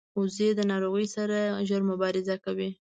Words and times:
وزې 0.19 0.49
د 0.55 0.59
ناروغۍ 0.71 1.07
سره 1.15 1.37
ژر 1.67 1.81
مبارزه 1.91 2.35
کوي 2.45 2.69